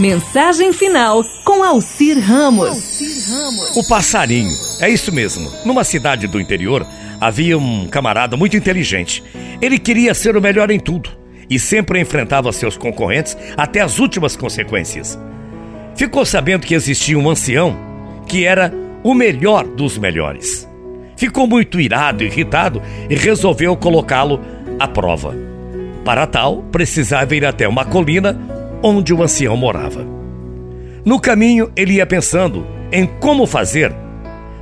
[0.00, 3.00] Mensagem final com Alcir Ramos.
[3.74, 4.56] O passarinho.
[4.78, 5.50] É isso mesmo.
[5.64, 6.86] Numa cidade do interior
[7.20, 9.24] havia um camarada muito inteligente.
[9.60, 11.10] Ele queria ser o melhor em tudo
[11.50, 15.18] e sempre enfrentava seus concorrentes até as últimas consequências.
[15.96, 17.76] Ficou sabendo que existia um ancião
[18.28, 18.72] que era
[19.02, 20.68] o melhor dos melhores.
[21.16, 22.80] Ficou muito irado, irritado
[23.10, 24.40] e resolveu colocá-lo
[24.78, 25.34] à prova.
[26.04, 30.06] Para tal, precisava ir até uma colina onde o ancião morava.
[31.04, 33.92] No caminho, ele ia pensando em como fazer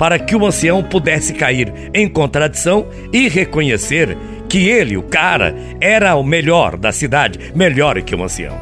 [0.00, 4.16] para que o ancião pudesse cair em contradição e reconhecer
[4.48, 8.56] que ele, o cara, era o melhor da cidade, melhor que o ancião.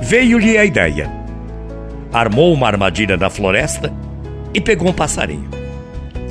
[0.00, 1.10] Veio-lhe a ideia.
[2.10, 3.92] Armou uma armadilha na floresta
[4.54, 5.50] e pegou um passarinho.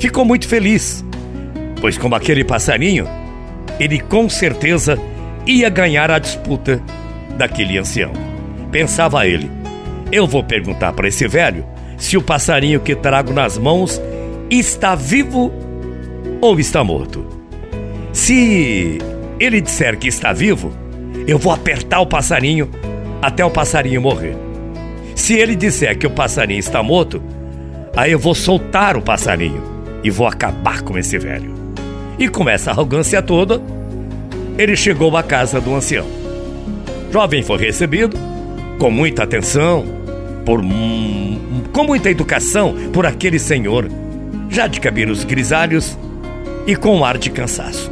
[0.00, 1.04] Ficou muito feliz,
[1.80, 3.06] pois, como aquele passarinho,
[3.78, 4.98] ele com certeza
[5.46, 6.82] ia ganhar a disputa
[7.38, 8.33] daquele ancião.
[8.74, 9.48] Pensava ele:
[10.10, 11.64] eu vou perguntar para esse velho
[11.96, 14.02] se o passarinho que trago nas mãos
[14.50, 15.52] está vivo
[16.40, 17.24] ou está morto.
[18.12, 18.98] Se
[19.38, 20.72] ele disser que está vivo,
[21.24, 22.68] eu vou apertar o passarinho
[23.22, 24.36] até o passarinho morrer.
[25.14, 27.22] Se ele disser que o passarinho está morto,
[27.96, 29.62] aí eu vou soltar o passarinho
[30.02, 31.54] e vou acabar com esse velho.
[32.18, 33.62] E com essa arrogância toda,
[34.58, 36.06] ele chegou à casa do ancião.
[37.12, 38.33] Jovem foi recebido
[38.78, 39.84] com muita atenção,
[40.44, 40.62] por,
[41.72, 43.88] com muita educação por aquele senhor,
[44.48, 45.98] já de cabelos grisalhos
[46.66, 47.90] e com ar de cansaço.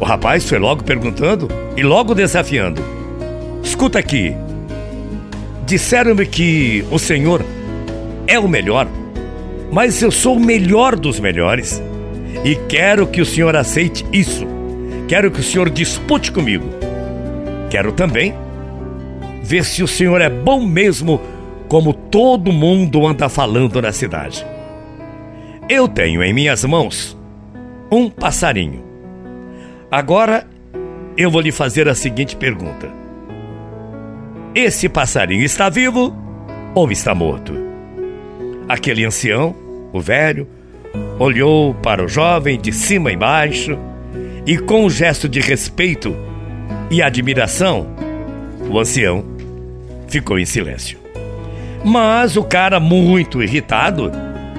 [0.00, 2.82] O rapaz foi logo perguntando e logo desafiando:
[3.62, 4.34] Escuta aqui,
[5.64, 7.44] disseram-me que o senhor
[8.26, 8.88] é o melhor,
[9.70, 11.82] mas eu sou o melhor dos melhores
[12.44, 14.46] e quero que o senhor aceite isso.
[15.08, 16.66] Quero que o senhor dispute comigo.
[17.70, 18.34] Quero também
[19.42, 21.20] ver se o senhor é bom mesmo,
[21.68, 24.46] como todo mundo anda falando na cidade.
[25.68, 27.16] Eu tenho em minhas mãos
[27.90, 28.82] um passarinho.
[29.90, 30.46] Agora
[31.16, 32.88] eu vou lhe fazer a seguinte pergunta:
[34.54, 36.14] Esse passarinho está vivo
[36.74, 37.52] ou está morto?
[38.68, 39.54] Aquele ancião,
[39.92, 40.48] o velho,
[41.18, 43.78] olhou para o jovem de cima e baixo
[44.46, 46.16] e, com um gesto de respeito
[46.90, 47.86] e admiração,
[48.70, 49.24] o ancião
[50.12, 50.98] ficou em silêncio.
[51.82, 54.12] Mas o cara, muito irritado,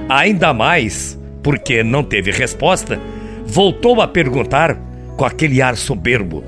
[0.10, 3.00] ainda mais porque não teve resposta,
[3.46, 4.78] voltou a perguntar
[5.16, 6.44] com aquele ar soberbo: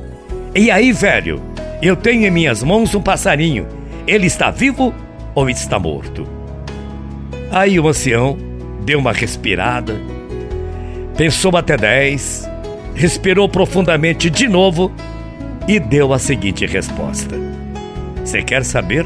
[0.56, 1.42] E aí, velho,
[1.82, 3.68] eu tenho em minhas mãos um passarinho.
[4.08, 4.94] Ele está vivo
[5.34, 6.28] ou está morto?
[7.52, 8.38] Aí o ancião
[8.84, 10.00] deu uma respirada,
[11.16, 12.50] pensou até dez,
[12.94, 14.92] respirou profundamente de novo
[15.68, 17.36] e deu a seguinte resposta:
[18.26, 19.06] você quer saber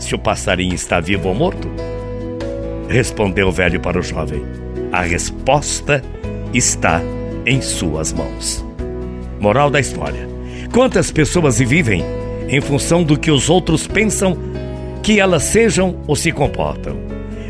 [0.00, 1.70] se o passarinho está vivo ou morto?
[2.88, 4.42] Respondeu o velho para o jovem:
[4.92, 6.02] A resposta
[6.52, 7.00] está
[7.46, 8.64] em suas mãos.
[9.38, 10.28] Moral da história:
[10.72, 12.04] Quantas pessoas vivem
[12.48, 14.36] em função do que os outros pensam
[15.00, 16.96] que elas sejam ou se comportam?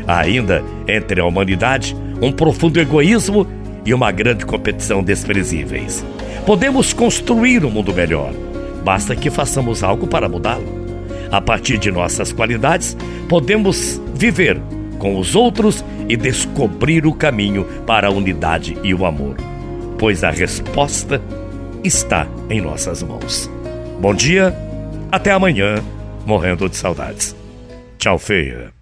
[0.07, 3.45] Há ainda entre a humanidade um profundo egoísmo
[3.83, 6.05] e uma grande competição desprezíveis.
[6.45, 8.31] Podemos construir um mundo melhor,
[8.83, 10.86] basta que façamos algo para mudá-lo.
[11.31, 12.95] A partir de nossas qualidades,
[13.27, 14.59] podemos viver
[14.97, 19.37] com os outros e descobrir o caminho para a unidade e o amor,
[19.99, 21.21] pois a resposta
[21.83, 23.49] está em nossas mãos.
[23.99, 24.55] Bom dia,
[25.11, 25.83] até amanhã,
[26.25, 27.35] morrendo de saudades.
[27.97, 28.76] Tchau, feia.